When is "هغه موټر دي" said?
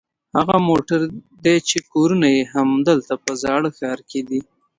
0.35-1.55